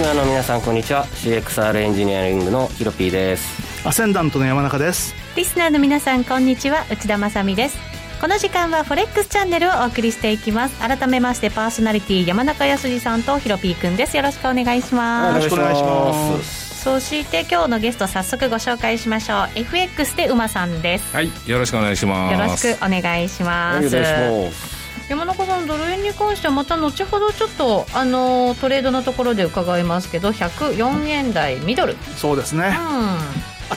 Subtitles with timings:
[0.00, 1.04] リスナーの皆さんこんにちは。
[1.04, 3.86] CXR エンジニアリングのヒロピーです。
[3.86, 5.14] アセンダントの山中です。
[5.36, 6.86] リスナーの皆さんこんにちは。
[6.90, 7.76] 内田まさです。
[8.18, 10.80] この時間はフォレックスチャンネルをお送りしていきます。
[10.80, 14.16] 改めましてパーソナリティ山中康さんとヒロピーくんです。
[14.16, 15.44] よろしくお願いします。
[15.44, 16.82] よろしくお願いします。
[16.82, 19.48] そして今日のゲスト早速ご紹介しましょう。
[19.54, 21.14] FX で馬さんです。
[21.14, 22.66] はいよろしくお願いします。
[22.66, 23.86] よろしくお願いします。
[23.86, 31.96] お願いします山中さんドル円に関してはまた後ほどちょっとあのトレードのところで伺いますけど104円台ミドル。
[32.16, 33.18] そうですね、うん、あ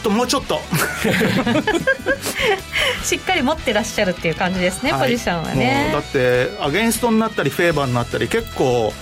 [0.01, 0.59] ともうちょっと。
[3.03, 5.89] しっかり持ってらっしゃるっていう感じですね、はい、ポジションはね。
[5.91, 8.93] だってアゲンストになったりフェーバーになったり結構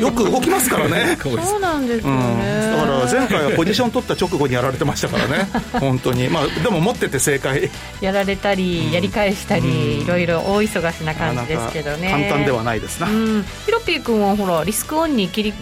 [0.00, 1.16] よく動きますからね。
[1.22, 1.60] そう。
[1.60, 5.48] なんですよね、うん、だから前回はポジション取った直後にやられてましたからね。
[5.80, 6.28] 本当に。
[6.28, 7.70] まあでも持ってて正解。
[8.00, 12.10] やられたり、うん、やり返したり、いろいろ大忙しな感じですけどね。
[12.10, 15.54] 簡単ではないですな、うん、ヒロピー君はほらリスクオンに切り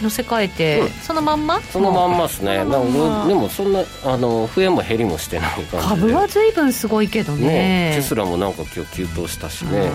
[0.00, 1.60] 乗せ替えて、うん、そのまんま？
[1.72, 2.58] そのまんまですね。
[2.58, 5.78] でもそんなあの増えも減りもしてない感じで。
[5.78, 7.46] 株は随分すごいけどね。
[7.46, 9.90] ねテスラもなんか今日急騰したしね。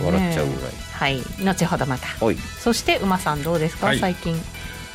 [0.00, 1.22] 笑っちゃうぐらい、ねはい。
[1.42, 2.08] 後ほどまた。
[2.58, 4.36] そして馬さんどうですか、はい、最近。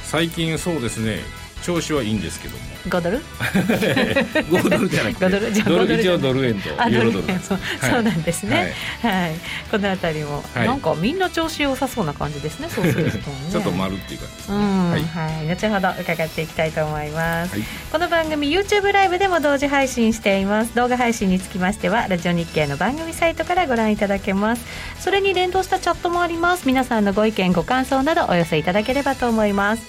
[0.03, 1.21] 最近そうですね。
[1.63, 5.29] 調子はいいんですけども5ドル5ドルじゃなくて。
[5.29, 9.35] ドルじゃドル一応ドル円とユーロドルそう,、そうなんですね、はい、はい、
[9.71, 20.75] この辺りも、はい、なんかみんな調子良さそうな感じですね そうすると、ね、ちょっと丸っていう感じですね、はい、はい、後ほど伺っていきたいと思います、はい、この番組 YouTube ライブでも同時配信しています。
[20.75, 24.65] 動画配信につきましてはラジオ日経の番組サイトからご覧いただけます。
[24.99, 26.65] それに連動したチャットもあります。
[26.65, 29.83] 皆さんのご意見ご感想などお寄せいただければと思います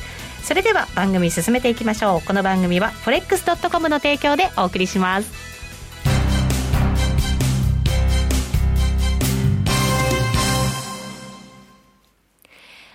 [0.46, 5.28] それでは番組進めていきましょうこの番組は forex.com の提供でお送りします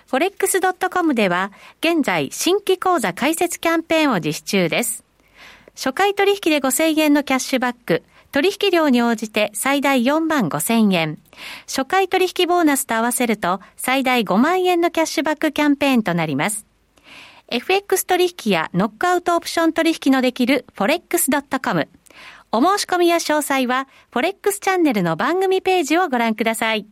[0.08, 5.06] フォレックスドットコムでは、現在、新規講座開設キャンペーンを実施中です。
[5.74, 8.04] 初回取引で5000円のキャッシュバック、
[8.34, 11.18] 取引量に応じて最大4万5000円。
[11.66, 16.71] 初回取引ボーナスと合わせると最大5万円のキャッシュバックキャンペーンとなります。
[17.52, 21.90] FX 取引やノックアウトオプション取引のできる forex.com。
[22.54, 26.86] お申し込みや詳細は forex チャンネルの番組ページをご覧ください。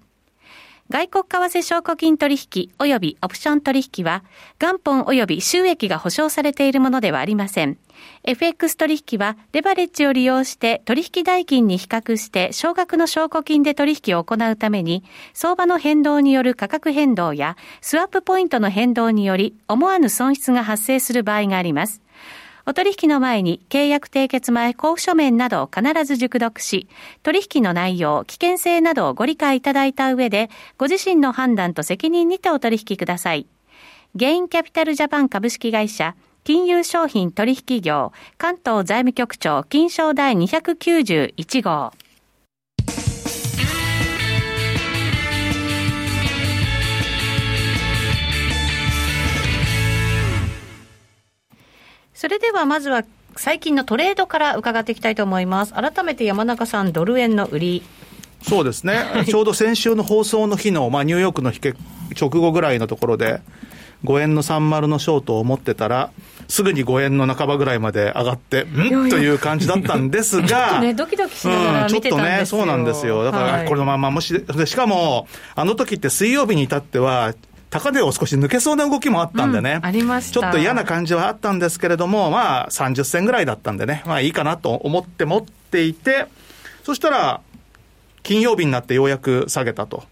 [0.91, 4.23] 外国為替証拠金取引及びオプション取引は
[4.59, 7.77] 元本及び収益が保証されているものではありません。
[8.23, 15.03] FX 取引はレバレッジを利用して取引代金に比較して少額の証拠金で取引を行うために
[15.35, 22.01] 相場の変動による価格変動やスワップポイントの変動により思わぬ損失が発生する場合があります。
[22.69, 26.87] お取引の前に契約締結前交付書面などを必ず熟読し、
[27.23, 33.47] 取引の内容、危険性などをご理解いただいた上で、ご自身の判断と責任にてお取引ください。
[34.13, 36.13] ゲインキャピタルジャパン株式会社、
[36.43, 41.91] 金融商品取引業、関東財務局長、金賞第291号。
[52.19, 53.05] それではまずは
[53.37, 55.73] 最近のトレードから伺っていきたいと思います。
[55.73, 57.83] 改めて山中さん、ドル円の売り。
[58.41, 63.39] そうですね、ちょうど先週の放送の日の、まあ、ニューヨークの直後ぐらいのところで、
[64.03, 66.11] 5円の30のショートを持ってたら、
[66.49, 69.09] すぐに5円の半ばぐらいまで上がって、ん？
[69.09, 73.23] という感じだったんですが、ね、ドキドキしながら見てたんですよ、うん、ちょっとね、そうなんですよ。
[73.23, 77.33] だから、このままもし、しかも、あの時って水曜日に至っては、
[77.69, 86.27] 高値を少し抜けそうな動きもあったんでね、うん、ありましちょっと嫌な感じはあったんですけれども、まあ、30銭ぐらいだったんでね、まあいいかなと思って持っていて、
[86.83, 87.41] そしたら、
[88.23, 90.03] 金曜日になってようやく下げたと。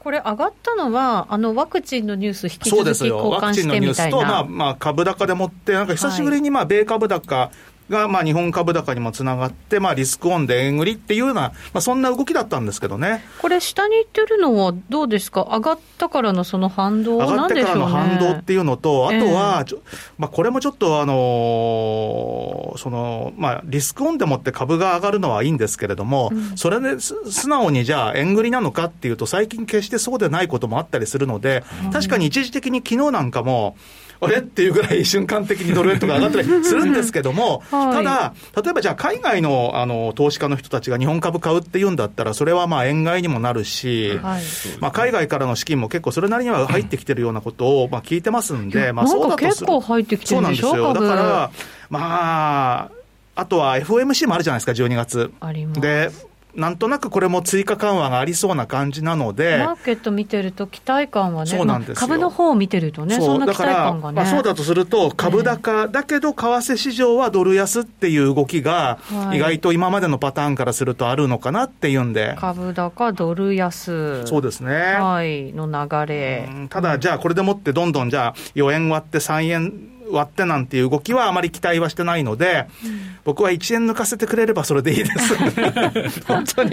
[0.00, 3.14] これ、上がったのは、あのワクチンのニュース、引き続き交換してみたいな。
[3.14, 7.50] そうですよ、ワクチンのニュースと、まあまあ、株高でもって、なんか久しぶりにまあ米株高
[7.90, 13.24] が、まあ、日本株高にもつながって、まあ、リスクオンで円売りっていうような、まあ、そんな動きだったんですけどね。
[13.40, 19.78] これ、下に行ってるのはどうですか、上がったからのその反動、上がってからの反動っていうのと、あとは、えー、
[20.18, 33.76] まあ、これもちょっと、あのー、その、まあ、リスクオンでもって株が上がるのはいいんですけれども、うん、それで素直にじゃあ、円売りなのかっていうと、最近決してそうでないこともあったりするので、確かに一時的に昨日なんかも、
[34.22, 34.38] あれ？
[34.38, 44.42] っていうぐらい瞬間的にドル円とか上がったりするんですけども、はい、ただ、例えばじゃあ海外のあの投資家の人たちが日本株買うっていうんだったら、それはまあ円買いにもなるし、はい、
[44.80, 50.70] まあ海外からの資金も結構それなりには入ってきてるようなことをまあ聞いてますんで、まあそうだと結構入ってきてるんでしょ？
[50.70, 51.08] そうなんですよ。
[51.08, 51.50] だから、
[51.90, 52.90] まあ、
[53.34, 55.32] あとは FOMC もあるじゃないですか、12月。
[55.80, 56.10] で、
[56.54, 64.16] なんとなくこれも追加緩和がありそうな感じなので、マーケット見てると、期待感はね、そうなんです株の方を見てるとね、そんな期待感がね。
[64.16, 68.98] まあ、そうだとすると、株高、だけど為替市場はドル安っていう動きが、
[69.32, 72.34] 意外と今までのパターンからするとあるのかなっていうんで。
[72.38, 74.26] 株高、ドル安？
[74.26, 74.74] そうですね。
[74.98, 76.48] はい、の流れ。
[76.68, 79.72] ただ、じゃあこれでもってどんどんじゃあ4円割って3円
[80.12, 86.24] 割ってなんていう動きはあまり期待はしてないので、うん、僕は1円抜かせてくれればそれでいいです。
[86.26, 86.70] 本当に。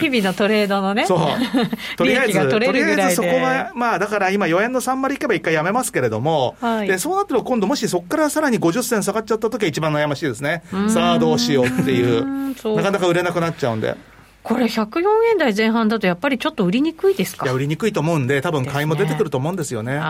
[0.00, 1.06] 日々のトレードのね。
[1.06, 1.18] そう。
[1.96, 10.62] とりあえず、とりあえずそこは、まあだから今4円の3割いけば1回やめますけれども、はい、でそうなってると今度もしそこからさらに50銭下がっちゃった時は一番悩ましいですね。
[10.88, 12.24] さあどうしようっていう。
[12.76, 13.96] なかなか売れなくなっちゃうんで。
[14.42, 15.02] これ、104
[15.32, 17.44] 円台前半だと、やっぱりちょっと売りにくいですか？
[17.44, 19.92] いや、売りにくいと思うんで、多分買いも出てくると思うんですよね。
[19.94, 20.02] ねだ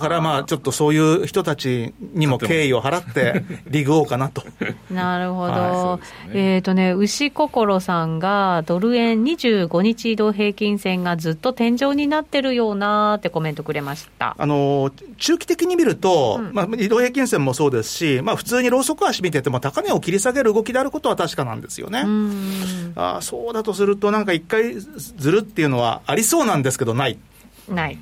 [0.00, 4.42] からまあ、ちょっとそういう人たちにも敬意を払って、 リグおうかなと。
[4.90, 5.52] なるほど。
[5.52, 14.34] はい、ね、えっ、ー、とね、牛心さんが、ドル円25日移動平均線がずっと天井になってるようなってコメントくれました。
[14.38, 22.04] あの、中期的に見ると、うん、まあ、移動平均線もそうですし、まあ、普通にローソク足見てても、高値を切り下げる動きであることは確かなんですよね。
[22.96, 27.18] あそうだとすると、なんか一回ずるっていうのはありそうなんですけど、ない。
[27.68, 27.98] ない。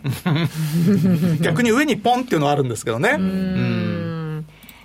[1.40, 3.16] 逆に上にポンっていうのはあるんですけどね。
[3.18, 3.92] うん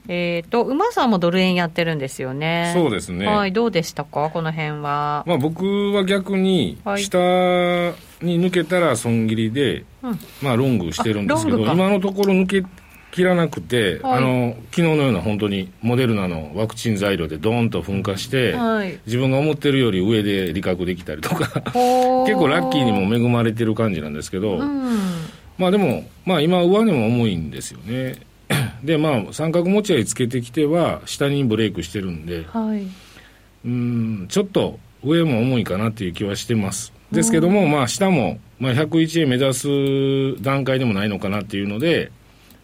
[0.09, 2.71] えっ、ー、と、馬さんもドル円やってるんですよね。
[2.73, 3.25] そうですね。
[3.25, 5.23] はい、どうでしたか、この辺は。
[5.27, 7.17] まあ、僕は逆に、下
[8.21, 12.63] に抜けたら損切りで、はい、まあ、ロングしてるんですけど、今のところ抜け
[13.17, 21.61] 切らなくて、はい、あの昨日のような本当にモデルナのワクチン材料でどーんと噴火して、はい、自分が思ってるより上で利確できたりとか
[22.27, 24.91] 結構ラッキーにも恵まれてる感じなんですけど、うん、
[25.57, 28.17] まあでも、まあ、今上値も重いんですよね。
[28.83, 32.83] でまあ三角持ち合いつけてきては下にブレイクしてるんで、はい、
[33.65, 36.93] うんちょっと上も重いかなっていう気はしてます。
[37.11, 42.11] ですけども、まあ下も、まあ、101円目指す段階でもないのかなっていうので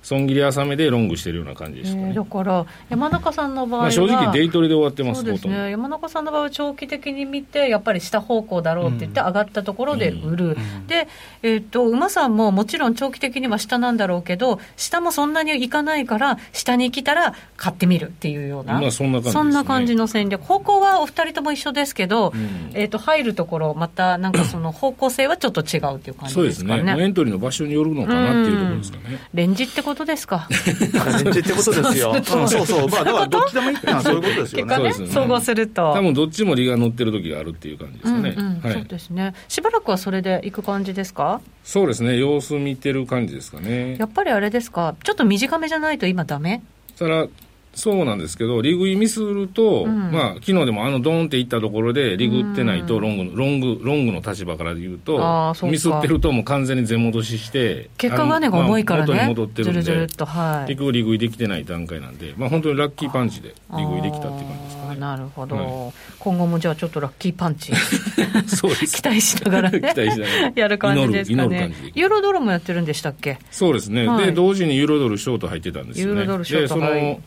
[0.04, 5.72] 損切り浅めでロングしてるような感じですかね、えー、だから山中さんの場合は、まあ、正直デイトレで終わってますそうですね。
[5.72, 11.08] 山中さんの場合は長期的に見てやっぱり下方向だろうって言って上がったところで売る、うん、で、
[11.42, 20.44] えーと、馬さんももちろん長期的には下なんだろうけど下もそんなにいかないから下に来たら買ってみるっていうような、まあ、そんな感じ、ね、そんな感じの戦略。
[20.44, 30.48] 方向はお二人とも一緒ですけど、うん、えーと、入るところまたなんかその方向性はちょっと違うっていう感じですかねそうですねエントリーの場所によるのかなっていうところですかね、うん、レンジってことですか？
[30.52, 32.16] ってことですよ。
[32.24, 32.90] そうそう。
[32.90, 34.78] まあ、だからどっちでもいいってのはそういうことですよね。
[34.78, 35.94] ね総合すると。
[35.94, 38.36] 多分どっちも利が乗ってる時があるっていう感じですかね。
[38.74, 39.34] そうですね。
[39.48, 41.42] しばらくはそれでいく感じですか？
[41.64, 42.18] そうですね。
[42.18, 43.98] 様子見てる感じですかね。
[43.98, 46.62] やっぱりあれですか、ちょっと短めじゃないと今ダメ？
[46.96, 47.28] それは
[47.76, 65.00] そうなんですけど、リグイミスると、うん、まあ昨日でもあのドーンっていったところで、リグってないと、ロング、ロング、ロングの立場から言うと、ミスってると、もう完全に全戻しして、結果がね、重いからね、元に戻ってるんで、ずるずるっと、はい、結局、リグイできてない段階なんで、まあ本当にラッキーパンチでリグイできたっていう感じですかね。
[65.00, 67.72] なるほど、はい、今後もじゃあ、ちょっとラッキーパンチ、
[68.46, 69.02] そうです。
[69.02, 70.52] 期待しながらね、 期待しながら。
[70.56, 71.74] やる感じですかね。
[71.96, 73.40] ユーロドルもやってるんでしたっけ？
[73.52, 76.14] そうですね、はい、で同時にユーロドルショート入ってたんですよね。
[76.14, 77.22] ユーロドルショートでその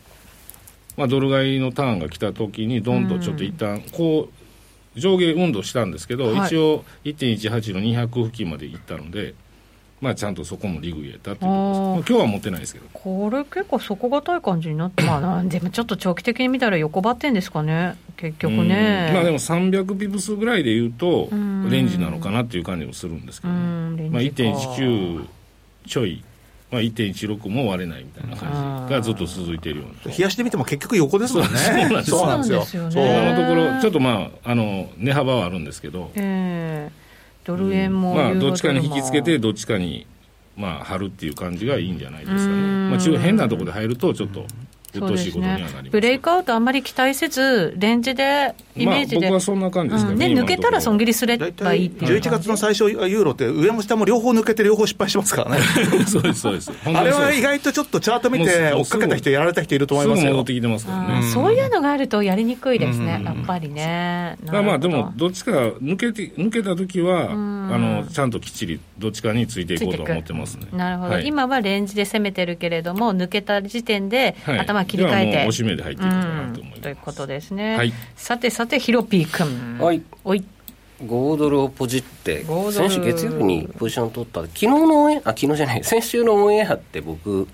[0.96, 4.30] まあ、ドル買いのターンが来たときに、どんとちょっと一旦こ
[4.96, 9.34] う上下運動したんですけど、はい、一応1.18の200付近までいったので、
[10.00, 12.86] まあ、ちゃんとそこもリグ入れたっていうことです、今日は持ってないですけど。
[12.92, 19.10] これ、結構底堅い感じになって、まあ、でもちょっと長期的に見たら横ばってんですかね、結局ね。
[19.14, 21.28] まあ、でも300ピプスぐらいでいうと、
[21.70, 25.26] レンジなのかなっていう感じもするんですけど、ね、まあ、1.19
[25.86, 26.22] ちょい。
[26.70, 30.14] まあ、1.16も割れないみたいな感じがずっと続いているような。
[30.14, 31.58] 冷やしてみても結局横ですもんね。
[32.04, 32.90] そうなんですよ。
[32.90, 40.06] そう今のところちょっとまああの値幅はあるんですけど、えー、ドル円も、まあ、どっちかに引きつけてどっちかに
[40.56, 44.46] まあ張るっていう感じがいいんじゃないですかね、まあ、中変なところで入るとちょっと
[44.98, 52.20] うとしいことにはなります、ね、ブレイクアウトあんまり期待せず、レンジで、イメージで、まあ、僕はそんな感じですかね、うん、抜けたら損切りすればいいっていう。
[52.20, 55.58] 11月の最初、ユーロって、上も下も両方抜けて、両方失敗しますからね、
[56.06, 60.44] そうです、そうです、あれは意外とちょっとチャート見て、追っかけた人、やられた人いると思いますよ。
[61.32, 64.36] そういうのがあるとやりにくいですね、やっぱりね。
[64.46, 70.66] まあまあ、でも、どっちか抜けて抜けたときは、あの、ちゃんときっちりどっちかについていこうと思ってますね。
[70.72, 75.62] なるほど、はい、今はレンジで攻めてるけれども、抜けた時点で、頭切り替えて。
[75.64, 80.02] めで入っていくかなと思います、ということですね、はい、さてさてヒロピー君はい。
[80.24, 80.44] おい。
[81.04, 84.40] 5ドルをポジって先週月曜日にポジション取った。
[84.42, 85.84] 昨日のオンエあ昨日じゃない。
[85.84, 87.46] 先週のオンエアって僕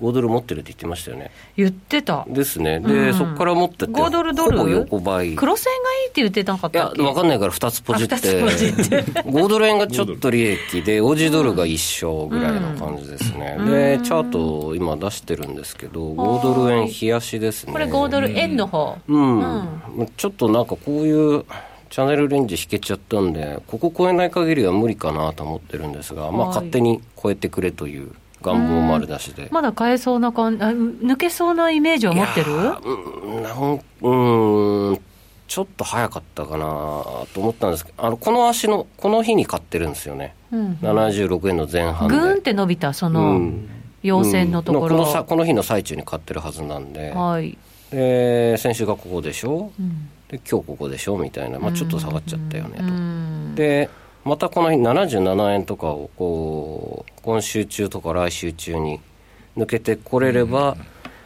[0.00, 1.30] 5ドル持ってるって言ってましたよね。
[1.56, 2.24] 言ってた。
[2.28, 2.80] ですね。
[2.80, 4.58] で、うん、そこから持ってて、5ドルドル？
[4.58, 5.34] ほぼ横ばい。
[5.36, 7.02] 黒線がいいって言ってなかったっけ？
[7.02, 8.14] いや、わかんないから2つポジって。
[8.16, 13.56] 5ドル円がちょっと利益で、オジドルが1勝ぐらいの感じですね。
[13.58, 17.72] うん、で、チャート今出してるんですけど、5ドル円冷やしですね。
[17.72, 18.96] これ5ドル円の方。
[19.06, 19.40] うん。
[19.40, 21.44] うん、ちょっとなんかこういう、
[21.90, 29.48] チャンネルレンジ引けちゃったんで、ここ超えない限りは無理かなと思ってるんですが、まあ、勝手に超えてくれという願望丸出しで。
[29.50, 32.52] まだ買えそうな感じ、抜けそうなイメージを持ってる？
[32.52, 35.00] うん、うん、
[35.46, 42.16] ちょっと早かったかなと思ったんですけど、あのこの足の、この日に買ってるんですよね、うん、76円の前半で。
[42.16, 43.68] ぐーんって伸びた、その、うん、
[44.02, 47.58] 陽線のところ、うん、このこの日の最中に買ってるはずなんで、はい、
[47.90, 51.18] で先週がここでしょ、うん、で今日ここでしょ？
[51.18, 53.56] みたいな、まあ、ちょっと下がっちゃったよねと。
[53.56, 53.90] で
[54.24, 59.00] またこの日77円とかをこう今週中とか来週中に
[59.56, 60.76] 抜けてこれれば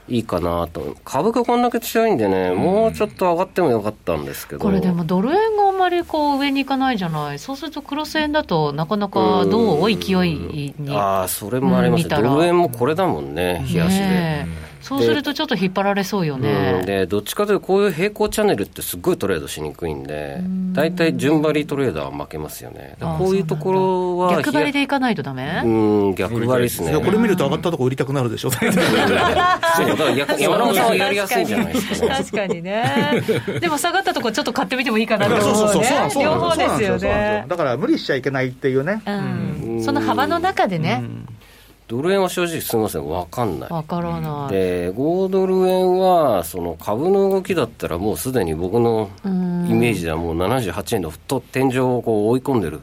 [0.06, 0.96] いいかなと。
[1.04, 4.60] 株がこんだけ強いんでね、もうちょっと上がってもよかったんですけど。
[4.60, 7.38] これでもドル円があんまりこう上にいかないじゃない。
[7.38, 9.86] そうするとクロス円だとなかなかどう？
[9.88, 14.00] 勢いにああそれもありますドル円もこれだもんね冷やしで。
[14.04, 14.46] ね
[14.84, 16.82] そうするとちょっと引っ張られそうよね。
[16.84, 22.96] でどっちかというとこういう平行チャンネルってすごいトレードしにくいんで大体順張りトレーダーは負けますよね。
[23.00, 25.62] こういうところは逆張りでいかないとダメ？
[25.64, 25.68] う
[26.10, 26.92] ん逆張りですね。
[26.94, 28.50] これ見ると上がったとこ売りたくなるでしょ。
[28.52, 33.22] そうだから山中さんはやりやすいんじゃないですか、ね、 確かにね。
[33.60, 35.88] でも下がったとこちょっと買ってみてもいいかなと思うね。
[36.20, 37.46] 両方ですよね。
[37.48, 39.10] だから無理しちゃいけないっていうね、う
[39.76, 41.33] ん、その幅の中でね、うん
[41.86, 43.68] ドル円は正直すみません、分かんない。
[43.68, 44.52] 分からない。
[44.52, 52.80] で、5ドル円は、その株の動きだったら、もうすでに僕のイメージではもう78円のと天井をこう追い込んでる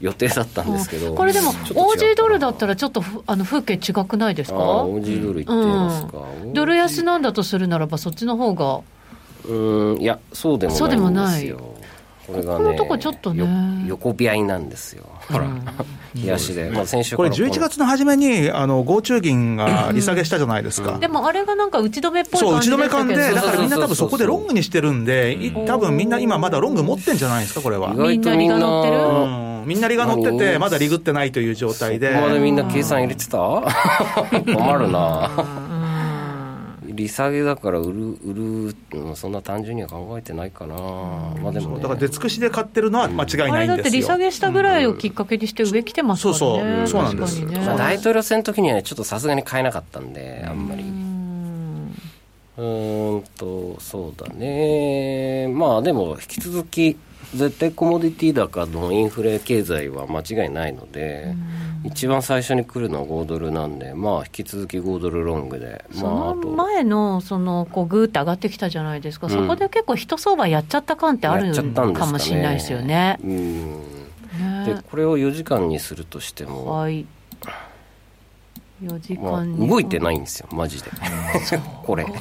[0.00, 8.80] 予定だったんですけど、これでも、OG ドルだったら、ちょっとあの風景違くないですか ?OG ドルいってますか、うん、ドル安なんだとするならば、そっちの方が。
[9.46, 10.80] うん、いや、そうでもないんですよ。
[10.80, 11.84] そうでもない
[12.26, 15.46] これがね、このとこちょっとね、横び合いなんですよ、ほら、
[16.14, 27.94] 冷やしで、まあ、先週これ、11月の初めに、あの合中銀が利下げしたじゃないですか、でもあれがなんか打ち止めっぽいそう、打ち止め感で、だからみんな多分そこでロングにしてるんで、多分みんな今、まだロング持ってんじゃないですか、これは。
[27.94, 28.96] みんなりが乗ってる、
[29.66, 29.88] みんな。
[29.88, 32.14] りが乗ってて、まだリグってないという状態で。
[32.14, 33.38] ここまでみんな計算入れてた？
[34.44, 35.63] 困るな。
[36.94, 38.34] 利下げだから売る、売
[38.70, 43.46] る、そんな単純には考えてないかな、まあでも、ね、だから出尽くしで買ってるのは間違いないんですよ。
[43.46, 50.84] あれだって利下げしたぐらいをきっかけにして上来てますからね、そうそう、そうなんです、ね、まあ、大統領選の時には、ちょっとさすがに買えなかったんで、あんまり。
[52.56, 52.62] う
[53.16, 56.96] んと、そうだね、まあでも、引き続き、
[57.34, 61.34] 絶対コモディティ高のインフレ経済は間違いないので、
[61.84, 73.18] 一番最初に来るのは5ドルなんで、まあ、引き続き5ドルロングで、まあ、その前のそのこうぐーって上がってきたじゃないですか、うん、そこで結構、一相場やっちゃった感ってあるかもしれないですよね。
[73.22, 74.04] うん。
[74.64, 77.06] でこれを4時間にするとしても、はい、
[78.82, 80.90] 4時間まあ、動いてないんですよ、マジで、
[81.84, 82.04] これ。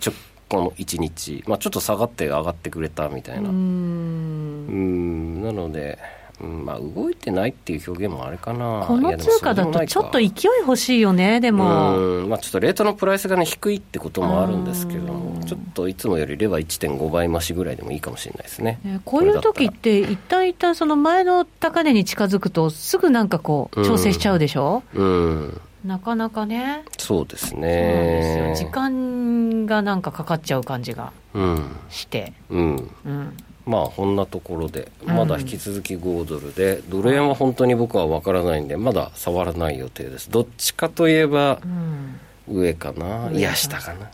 [0.00, 0.12] ちょ
[0.48, 3.48] この1日、まあ、ちょっと下がって上がってくれたみたいな。
[3.48, 5.42] うん。
[5.42, 5.98] なので、
[6.40, 8.84] うんまあ、動いてないっていう表現もあれかな。
[8.86, 11.96] この通貨だとちょっと勢い欲しいよねでも。
[11.96, 15.14] うん、まあ、ちょっとレートのプライスが、ね、低いってこともあるんですけど
[15.46, 26.84] ちょっといつもよりレバー1.5倍増しぐらいでもいいかもしれないですね、ね、こういう時って一旦一旦その前の高値に近づくとすぐなんかこう調整しちゃうでしょ、うん、うんなかなかね。
[26.98, 28.54] そうですね。
[28.56, 31.12] 時間がなんかかかっちゃう感じが
[31.88, 40.30] して、うん、うん、まあこんなところでまだ引き続き5ドルで、ドル円は本当に僕は分からないんでまだ触らない予定です。
[40.30, 43.30] どっちかといえば、うん上かな？
[43.32, 44.10] いや下かな？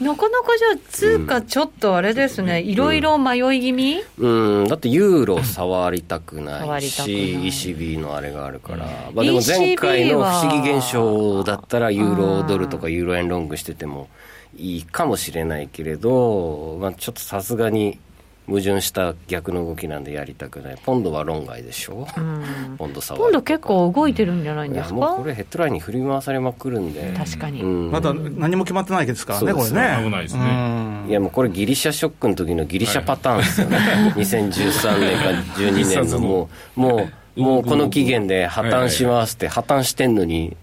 [0.00, 4.02] な かなかじゃあ通貨ちょっとあれですね、いろいろ迷い気味？
[4.18, 4.68] うん。
[4.68, 14.08] だってユーロ触りたくないし ECB のあれがあるから、まあ、でも前回の不思議現象だったらユーロドルとかユーロ円ロングしてても
[14.56, 17.98] いいかもしれないけれど、まあ、ちょっとさすがに
[18.46, 20.76] 矛盾した逆の動きなんでやりたくない。
[20.84, 27.12] ポンドは論外でしょ、うん、ポンド触ポンド結構動いてるんじゃないんですか、もうこれヘッドラインに振り回されまくるんで。
[27.16, 29.34] 確かに、うん、まだ何も決まってないですか？
[29.34, 30.04] らねこれね。
[30.04, 40.56] 危ないですね、いやもうこれギリシャショックの時のギリシャパターンですよね、はい、2013年か12年のもうもうもうこの期限で破綻しますって破綻してんのに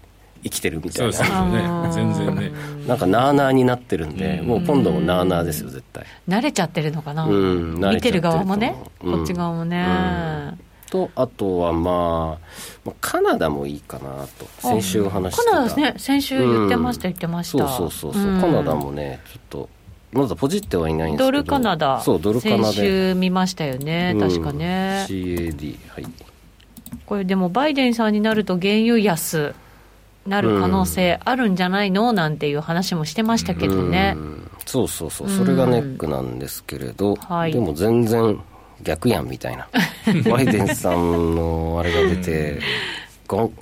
[0.44, 1.12] 生きてるみたいな。
[1.12, 1.90] そうですね。
[1.92, 2.52] 全然ね。
[2.86, 6.04] なんかなあなあになってるんで、もう今度もなあなあですよ絶対。
[6.28, 10.56] 慣れちゃってるのかな、うん、見てる側もねこっち側もね、
[10.90, 12.38] とあとはま
[12.86, 14.46] あカナダもいいかなと。
[14.58, 15.50] 先週話してた。
[15.50, 15.94] カナダね。
[15.96, 17.68] 先週言ってました、うん、言ってました。
[17.68, 19.68] そうそうそうそう、うん、カナダもねちょっと
[20.12, 21.24] まだポジってはいないんですけど。
[21.24, 22.00] ドルカナダ。
[22.02, 22.64] そうドルカナダ。
[22.64, 25.06] 先週見ましたよね、確かね。
[25.08, 26.06] CAD はい。
[27.06, 29.54] これでもバイデンさんになると原油安
[30.26, 35.28] なる可能性あるんじゃないの、なんていう話もしてましたけどね、うそうそうそう。
[35.28, 38.40] それがネックなんですけれど、はい、でも全然
[38.82, 39.68] 逆やんみたいな。
[40.30, 42.58] バイデンさんのあれが出て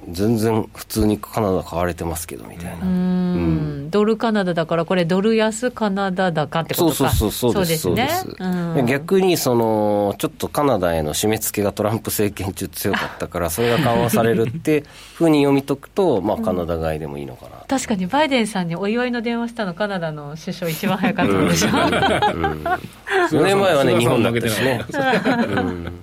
[0.09, 7.11] 全然普通にカナダ買われてますけどみたいな、うん、ドルカナダだからこれドル安カナダ高ってことか。
[7.11, 7.83] そうそうそうそうです。
[7.83, 21.75] そうです、ね、逆にそのちょっとカナダへの締め付けがトランプ政権中強かったから それが緩和されるってふうに読み解くと、まあ、カナダ買いでもいいのかな、うん、確かにバイデンさんにお祝いの電話したのカナダの首相一番早かったでしょ、うん、
[23.31, 26.01] 4年前はね日本だったしね、うん、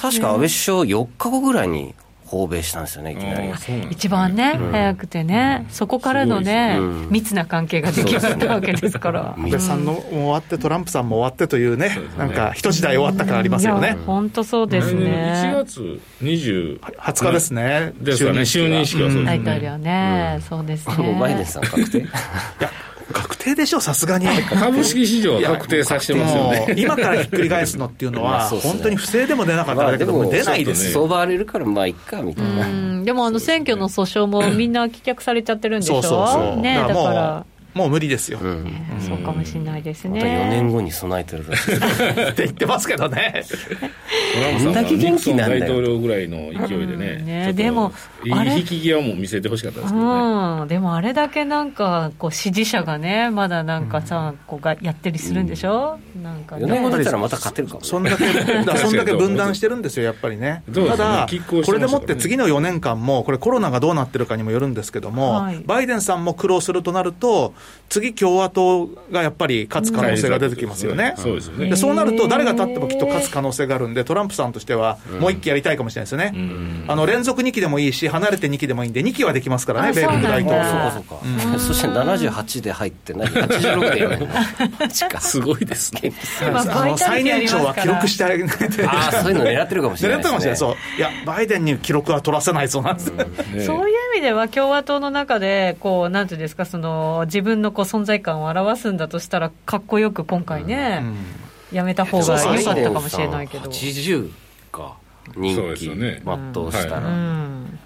[0.00, 1.94] 確か安倍首相4日後ぐらいに
[2.30, 3.50] 訪米したんですよね、いきなり。
[3.90, 6.78] 一番ね、うん、早くてね、そこからのね、
[7.10, 9.34] 密な関係が出来上がったわけですから。
[9.36, 13.96] 安倍さんの終わって、トランプさんも終わってというね、なんか、一時代終わった感ありますよね。
[14.06, 15.42] 本当そうですね。
[15.44, 17.92] 1月20 20日ですね。
[18.00, 19.38] ですね、就任式はそうですね。
[19.38, 20.94] 大統領ね、そうですね。
[20.98, 22.02] もうバイデンさん確定い
[22.60, 22.70] や
[23.12, 24.26] 確定でしょ、さすがに。
[24.26, 26.74] 株式市場は確定させてますよね。
[26.76, 33.02] 今からひっくり返すのっていうのは、本当に不正でも出なかったらだけど、出ないです相場荒れるから、まあいっかみたいな。
[33.04, 37.46] でも、あの選挙の訴訟もみんな棄却されちゃってるんでしょ、そうそうそうね、だから。
[37.74, 38.72] もう無理ですよ、うん。
[39.00, 43.44] そうかもしれないですね、ま、4年後に備えてるらしいって言ってますけどね。
[44.62, 45.60] どんだけ元気なんだよ。
[45.60, 47.92] 大統領ぐらいの勢いでね,、ねでも
[48.24, 58.24] いい引き際も見せてほしかったですけどね、うん、でもあれだけなんかこう支持者がねまだなんかさ、こうがやったりするんでしょ、うん、なんか、ね、4年後だったらまた勝てるかも、そんだけ
[58.76, 60.62] そんだけ分断してるんですよやっぱりね。
[60.72, 67.54] ただこれでもって次の4年間もこれコロナがどうなってるかにもよるんですけども、はい、バイデンさんも苦労するとなると
[67.90, 71.14] 次共和党がやっぱり勝つ可能性が出てきますよね。
[71.16, 71.74] そうですよね。
[71.74, 76.32] そうなると、誰が勝ってもきっと勝つ可能性があるんで、トランプさんとしては、もう一期やりたいかもしれないですよね。
[76.86, 80.92] あの連続2期でもいいし、離れて2期でもいいんで、2期はできますからね、米国大統領は。
[80.92, 81.58] そうかそうか。
[81.58, 84.28] そして78で入って、何、86でやめるの
[85.20, 86.12] すごいですね。
[86.54, 88.88] あの最年長は記録してあげないと。
[88.88, 90.18] ああ、そういうの狙ってるかもしれない。
[90.18, 90.56] 狙ってるかもしれない。
[90.58, 90.76] そう。
[90.96, 93.06] いや、バイデンに記録は取らせないそうなんです。
[93.08, 103.70] そういう意味では、共和党の中で、こう、なんていうんですか、その、自分のこう存在感を表すんだとしたら、かっこよく今回ね、うん、やめた方が良かったかもしれないけど。
[103.70, 104.30] 80
[104.72, 104.96] か。
[105.36, 106.22] 人気全
[106.66, 107.02] うしたら、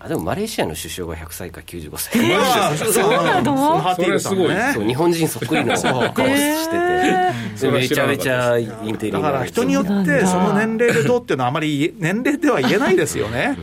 [0.00, 2.30] あでもマレーシアの首相が100歳か95歳。
[2.30, 4.56] えー、そうなのそれすごい。
[4.72, 4.84] そう。
[4.86, 13.58] 日本人そっくりの顔してて、めちゃめちゃインテリだから人によってその年齢でどうっていうのはあまり年齢では言えないですよね。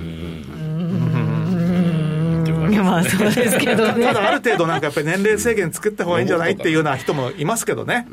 [2.79, 4.05] まあそうですけどね。
[4.07, 8.07] ただある程度なんかやっぱり年齢制限作った方がいいんじゃないっていうような人もいますけどね。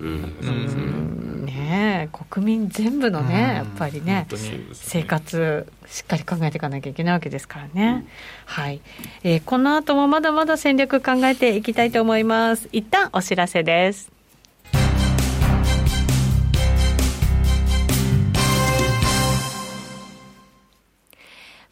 [1.46, 4.26] ね国民全部のね、やっぱりね、
[4.72, 8.06] 生活、しっかり考えていかなきゃいけないわけですからね。
[8.46, 8.80] はい。
[9.24, 12.68] えー、この後もまだまだ戦略考えていきたいと思います。
[12.72, 14.17] 一旦お知らせです。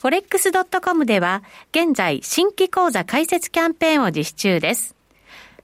[0.06, 1.42] forex.com では
[1.72, 4.94] 現在新規講座開設キャンペーンを実施中です。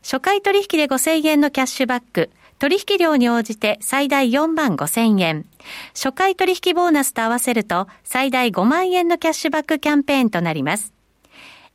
[0.03, 2.29] 初回取引で5000円のキャッシュバック、
[2.59, 5.47] 取引量に応じて最大4万5000円。
[5.95, 10.93] 初回取引ボーナスと合わせると最大5万円のキャッシュバックキャンペーンとなります。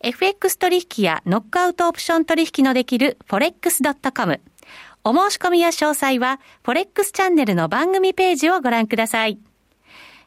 [0.01, 4.41] FX 取引やノックアウトオプション取引のできる forex.com。
[5.05, 9.39] お申し込みや詳細は forex チャンネルの番組ページをご覧ください。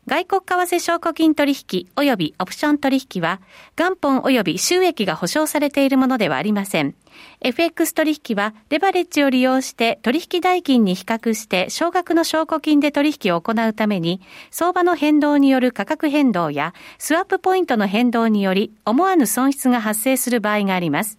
[0.06, 3.40] 外国為替証拠金取引及びオプション取引は、
[3.76, 6.94] 元本及び収益が保証されているものではありません。
[7.42, 21.18] FX 取引は、レバレッジを利用して取引代金に比較して少額の証拠金で取引を行うために、相場の変動による価格変動や、スワップポイントの変動により、思わぬ損失が発生する場合があります。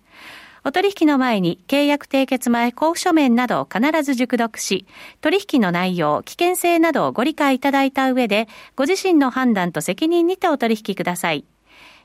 [0.64, 4.86] お取引の前に契約締結前交付書面などを必ず熟読し、
[5.20, 11.46] 取引の内容、危険性などをご理解いただいた上で、ご自身の判断と責任にてお取引ください。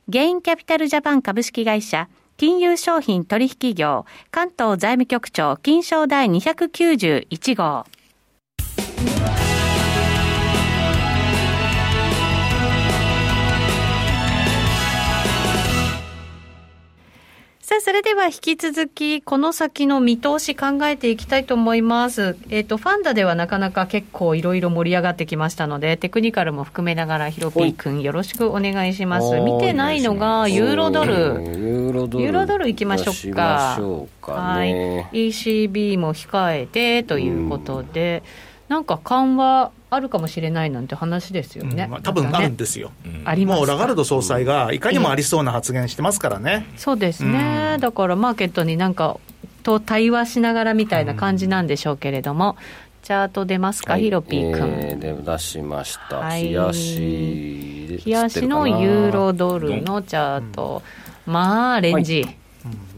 [0.09, 7.85] ゲインキャピタルジャパン株式会社、金融商品取引業、関東財務局長、金賞第291号。
[17.67, 22.37] さあ、それでは引き続き、この先の見通し考えていきたいと思います。
[22.49, 29.41] えっ、ー、と、ファンダではなかなか結構いろいろ盛り上がってきましたので、テクニカルも含めながら、ヒロピー君よろしくお願いします。
[29.41, 31.13] 見てないのが、ユーロドル。
[31.13, 32.25] ユーロドル。
[32.25, 33.77] ユーロドルいきましょうか。
[33.81, 34.71] うかはい。
[35.07, 38.23] ECB も控えてということで、
[38.69, 49.19] なんか緩和あるかもしれないなんて話ですよね、うんまあ、多分あるんですよ、ねうん、もうラガルド総裁がいかにもありそうな発言してますからね、うん、そうですね、うん、だからマーケットになんか
[49.63, 52.57] と対話しながらみたいな感じなんでしょうけれども、
[53.03, 60.83] チャート出ますか、はい、ヒロピー君、えー、出しました、はい、冷やし冷やしのユーロドルのチャート、
[61.25, 62.39] まあレンジ、はい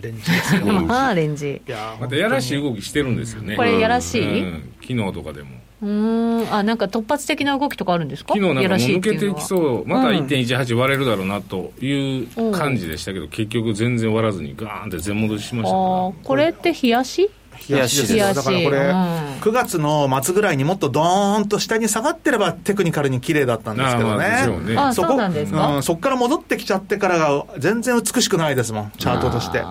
[0.01, 0.65] レンジですよ。
[0.67, 1.61] まあレンジ。
[2.01, 3.57] またやらしい動きしてるんですよね。
[3.57, 5.51] これやらしい、うん、昨日とかでも。
[5.81, 6.53] うん。
[6.53, 8.35] あなんか突発的な動きとかあるんですか？
[8.35, 9.87] 昨日なんか抜けてきそう。
[9.87, 17.31] また1.18割れるだろうなという感じでしたけど、うん、結局全然割らずにガーンって全戻ししましたこれって冷やし？
[17.69, 18.85] 冷やしですだからこれ、うん、
[19.41, 24.77] 9月の末ぐらいにもっとどーんと下に下がってればテクニカルに綺麗だったんですけどね。
[24.77, 29.63] あそこなんですか、うん、そこから戻ってきちゃってからが全然美しくないですもんチャートとして。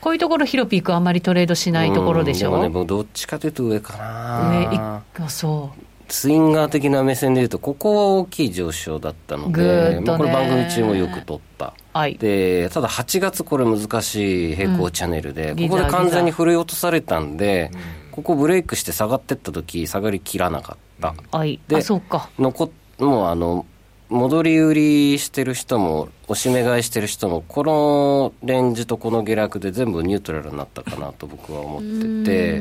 [0.00, 2.52] こういうところヒロピークあんまりトレードしないところでしょ？
[2.52, 5.02] う、うん、でもねどっちかというと上かな。
[5.18, 17.70] 上そうスインガー的な目線でいうと、ここは大きい上昇だったので、まあ、これ、番組中もよく取った、はい、でただ8月、これ、難しい平行チャンネルで、うん、ここで完全に振り落とされたんで、
[18.10, 22.28] ここブレイクして下がってった時下がりきらなかった、はい、でそうか。
[22.38, 23.66] 残もうあの
[24.08, 32.60] 戻り売りしてる人も、押し目買いしてる人も、このレンジとこの下落で全部ニュートラルになったかなと僕は思ってて、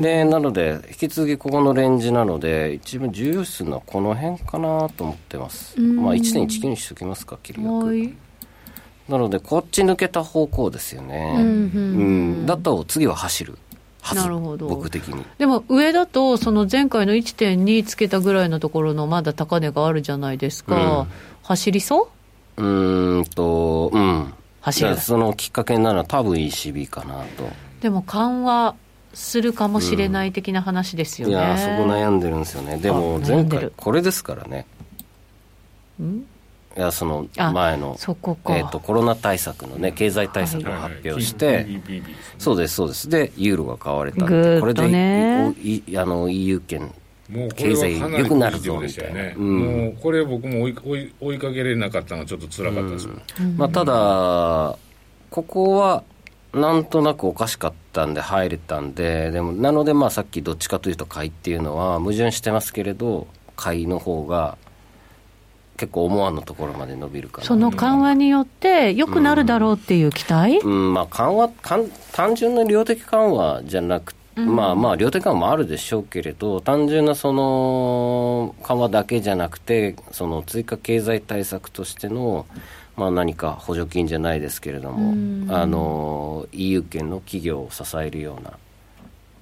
[0.00, 5.80] で、なので、引き続きここのレンジなので、一番重要視するのはこの辺かなと思ってます。
[5.80, 8.24] まあ、1.19にしておきますか、切り額。
[9.08, 11.34] なので、こっち抜けた方向ですよね。
[11.38, 13.58] うん、だと次は走る。
[14.12, 14.66] なるほど。
[14.68, 15.24] 僕的に。
[15.38, 21.06] でも上だとその前回の1.2つけたぐらいのところのまだ高値があるじゃないですか、うん、
[21.42, 22.10] 走りそ
[22.58, 22.62] う？
[22.62, 24.34] うんとうん。
[24.60, 24.96] 走る。
[24.96, 27.48] そのきっかけなら多分 ECB かなと。
[27.80, 28.74] でも緩和
[29.14, 32.78] するかもしれない的な話ですよね、うん、いやそこ悩んでるんですよね。
[32.78, 34.66] でも前回これですからね。
[36.02, 36.26] ん？
[36.76, 41.82] いやその前のそこえーと、コロナ対策のね経済対策を発表して、はい、
[42.38, 43.08] そうですそうです。
[43.08, 46.92] でユーロが買われたこれでいあの EU 圏
[47.56, 49.34] 経済良くなるぞみたいな、ね。
[49.36, 54.76] うん、もうこれ僕も追い追い追いかけれなかったのがちょっと辛かったです、うん、まあ、ただ
[55.30, 56.02] ここは
[56.52, 64.58] なんとなくおかしかったんで入れたんででもなのでまあさっきどっちかというと買いっていうのは矛盾してますけれど買いの方が
[65.76, 71.48] 結構思わぬところまで伸びるかその緩和によって良くなるだろうっていう期待、うん、うん、まあ、緩和
[72.12, 82.46] 単純な量的緩和じゃなくて、うん、まあまあ量的緩和もあるでしょうけれど単純なその緩和だけじゃなくてその追加経済対策としての
[82.96, 88.52] まあ、何か補助金じゃないですけれども、うん、あの EU 圏の企業を支えるような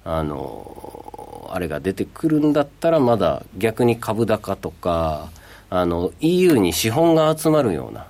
[0.05, 5.29] あのあれが出てくるんだったらまだ逆に株高とか
[5.75, 8.05] あの EU に資本が集まるような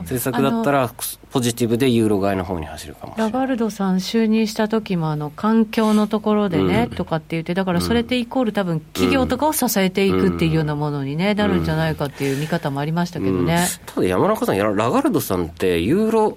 [0.00, 0.92] 政策だったら
[1.30, 3.32] ポジティブでユーロ買いの方に走るかもしれない。
[3.32, 16.36] ラガルドさん就任した時もあの環境のところでね、うん、とかって言ってだからそれってイコール多分企業とかを支えていくっていうようなものに、ね、なるんじゃないかっていう見方もありましたけどね、うん、ただ山中さんラガルドさんってユーロ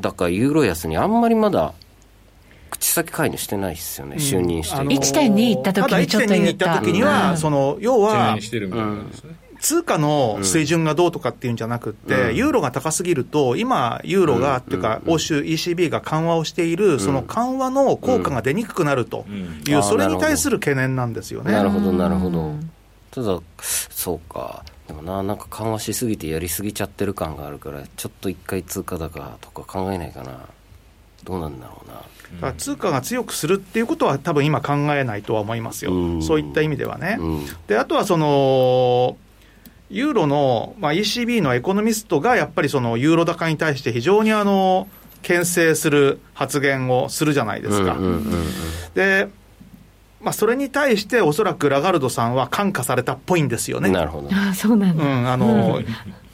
[0.00, 1.72] 高ユーロ安にあんまりまだ
[2.70, 6.64] 口先介入してないですよね、就任して、あのー、1.2行った時にちょっと言った。
[6.66, 8.36] ただ1.2行った時には、その要は、
[9.66, 19.26] 通貨の水準がどうとかっていうんじゃなくて、うん、ユーロが高すぎると、今、ユーロが、っていうか、欧州 ECB が緩和をしている、その緩和の効果が出にくくなると
[19.66, 21.50] いう、それに対する懸念なんですよね。
[21.50, 22.54] なるほど、なるほど。
[23.10, 24.62] ただ、そうか。
[24.86, 30.42] でもな、なんか緩和しすぎてやりすぎちゃってる感があるから、ちょっと一回通貨高とか考えないかな。
[31.24, 32.50] どうなんだろうな。
[32.50, 35.90] だ通貨が強くするっていうことは、多分今考えないとは思いますよ、
[36.22, 37.18] そういった意味ではね。
[37.66, 39.16] であとはその
[39.90, 44.88] ユーロの、まあ、ECB のエコノミストがやっぱりそのユーロ高に対して非常にあの
[45.22, 47.96] 牽制する発言をするじゃないですか。
[48.94, 49.28] で、
[50.20, 53.90] まあ、それに対しておそらくラガルドさんは感化されたっぽいんですよね。
[53.90, 54.28] なるほど。
[54.32, 55.04] あそうなんだ。
[55.04, 55.80] うん、あの、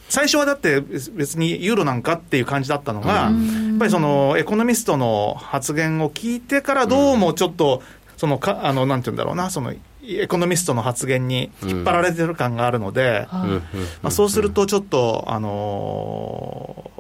[0.09, 7.83] 最初はだって別にユーロなんかっていう感じだったのが、やっぱりそのエコノミストの発言を聞いてからどうもちょっと、
[8.19, 9.73] そのか、あの、なんて言うんだろうな、その
[10.18, 13.62] エコノミストの発言に引っ張られてる感があるので、ま
[14.05, 16.90] あ、そうするとちょっと、あの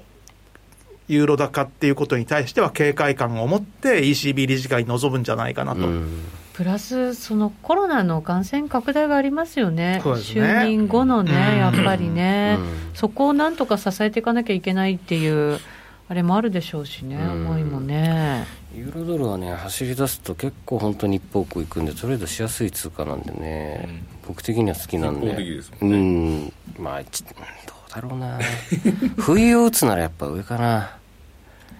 [1.08, 5.80] ー、ユーロ高っていうことに対しては警戒感を持って ECB 理事会に臨むんじゃないかなと。
[6.52, 10.02] プラス、そのコロナの感染拡大がありますよね、ね。
[10.04, 12.58] 就任後のね、やっぱりね、
[12.94, 15.58] そこをなんとか支えていかなきゃいけないっていう、
[16.12, 18.46] あれもあるでしょうしね、思いもね。
[18.76, 28.38] ユーロドルはね、走り出すと結構本当に一方向いくんで、トレードしやすい通貨なんでね、うん、僕的には好きなんで、でね、うん、まあ、どうだろうな、
[29.16, 30.98] 冬を打つならやっぱ上かな。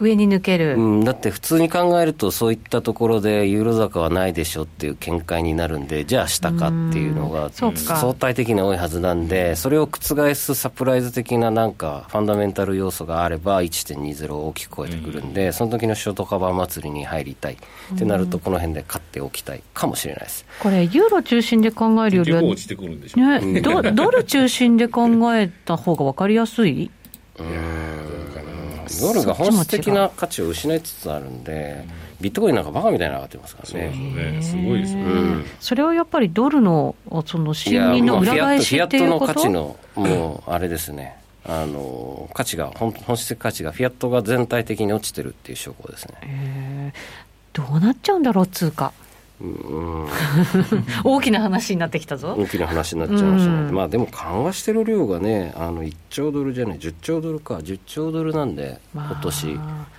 [0.03, 17.55] 上に抜ける、うん、だって普通に考えると、そういったところでユーロ高はないでしょっていう見解になるんで、じゃあ下かっていうのが相対的に多いはずなんで、それを覆すサプライズ的ななんか、ファンダメンタル要素があれば、1.20を大きく超えてくるんで、その時のショートカバー祭りに入りたい。
[17.95, 20.45] ってなると、この辺で勝っておきたいかもしれないです。
[20.61, 22.43] これ、ユーロ中心で考えるよりは、
[23.93, 26.91] ドル中心で考えた方が分かりやすい？
[27.39, 28.23] うん
[29.01, 31.85] ドルが本質的な価値を失いつつあるんで、
[32.21, 34.43] ビットコインなんかバカみたいに上がってますからね。
[34.43, 35.05] すごいですね、
[35.61, 39.33] それはやっぱりドルのその信任の裏返しっていうこと？
[39.33, 41.17] フィアットの価値の、もうあれですね。
[41.47, 46.93] あの価値が本本質的価値がフィアットが全体的に落ちてるっていう証拠ですね。
[47.55, 48.93] どうなっちゃうんだろう通貨。
[51.05, 52.35] 大きな話になってきたぞ。
[52.39, 57.57] 大きな話になっちゃいましたね、まあでも緩和してる量がねあの1兆ドルじゃない10兆ドルか。
[57.57, 59.47] 10兆ドルなんで、今年。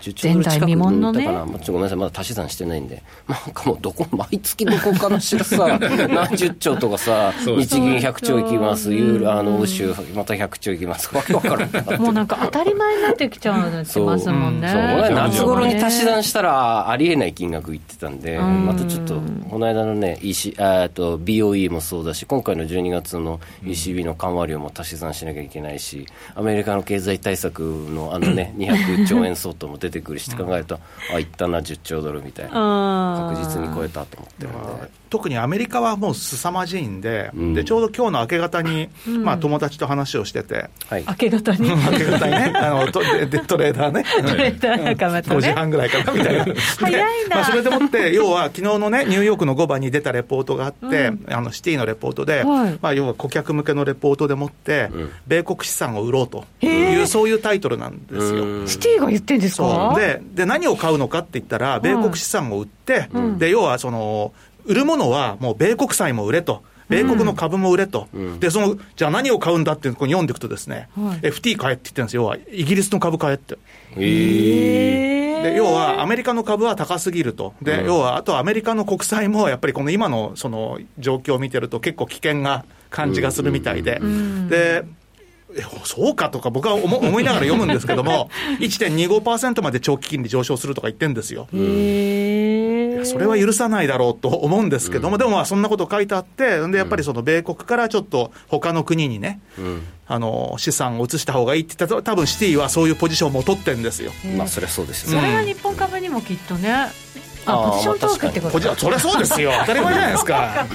[0.01, 3.03] 10兆ドル近く抜いたかな、ね、ちょごめんなさいまだ足し算してないんで。
[3.27, 8.93] なんかもうどこ毎月どこかのしらさ 何十兆とかさ日銀100兆いきます。
[8.93, 11.13] ユーロあの欧州また100兆いきます。
[11.15, 14.69] わけわからんもうなんか当たり前になってきちゃうってますもんね。
[14.69, 15.11] そう、う。
[15.11, 30.79] ん、夏頃に足し算したらありえない金額いってたんで、またちょっとこの間のね、EC、あと BOE もそうだし、今回の12月の ECB の緩和量も足し算しなきゃいけないし、アメリカの経済対策のあのね、200兆円相当も出てくるしって考えると、
[31.13, 35.02] あ、いったな、10兆ドルみたいな、確実に超えたと思ってるんで。
[35.13, 41.69] 特にアメリカはもう凄まじいんで、うん、でちょうど今日の明け方に、うん、まあ、友達と話をしてて、はい、明け方に？
[41.69, 42.51] 明け方にね。
[42.55, 46.45] あのトでトレーダーね、トレーダー仲間と、ね、5時半ぐらいかなみたいな、
[46.79, 54.89] 早いな、まあ、それでもって、要は昨日のね、ニューヨークの5番に出たレポートがあって、うん、あのシティのレポートで、はい、まあ、要は顧客向けのレポートでもって、
[55.27, 56.45] 米国資産を売ろうと。
[56.61, 58.67] いう、そういうタイトルなんですよ。
[58.67, 59.93] シティが言ってんですか？
[59.95, 64.33] でで何を買うのかって言ったら、米国資産を売って、で要はその
[64.65, 66.63] 売るものはもう米国債も売れと。
[66.89, 73.57] 米国の株も売れと、うん、でそのじゃあ何を買うんだってここに読んでいくとですね、はい、FT 買えって言ってるんですよ、要はイギリスの株買えって。
[73.95, 83.99] えー、で要はアメリカの株は高すぎると、で、うん、要はあとアメリカの国債もやっぱりこの今のその状況を見てると、結構危険な感じがするみたいで。
[84.01, 84.83] うん、で
[85.83, 91.47] そうかとか僕は思 思いながら読むんですけども、1.25%まで長期金利上昇するとか言ってるんですよ。
[93.05, 104.11] それは許さないだろうと思うんですけども、うん、でもまあそんなこと書いてあって、でやっぱりその米国からちょっと他の国にね、うん、あの資産を移した方がいいって言ったら、多分シティはそういうポジションも取ってるんですよ。
[104.37, 105.27] まあそれはそうですよね。
[105.27, 106.91] それは日本株にもきっとね。
[107.45, 109.51] あポジショントークってことそれそうですよ。
[109.61, 110.65] 当たり前じゃないですか。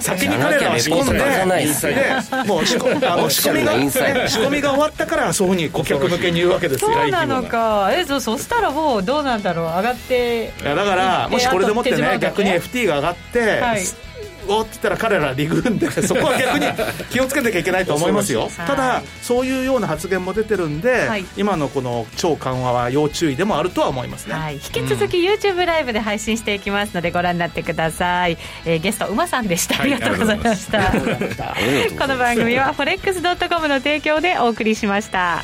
[0.00, 6.92] 先に彼らは仕込んで、もう仕込 あの仕込みが、仕込みが終わったから、そういうふうに顧客向けに言うわけですよ。
[6.92, 10.52] そうなのか、えそそしたらもう、どうなんだろう、上がって。
[10.62, 13.62] いやだから、もしこれでもってね、逆に FT が上がって、
[14.48, 16.66] おって言ったら彼らリグんで そこは逆に
[17.10, 18.50] 気をつけなきゃいけないと思いますよ。
[18.56, 30.92] ただそういうような発言も出てるんで、はい、今のこの超緩和は要注意でもあるとは思いますね、はい、引き続き YouTube ライブで配信していきますのでご覧になってください、えー、ゲスト馬さんでした、ありがとうございました。
[31.98, 35.42] この番組は forex.com の提供でお送りしました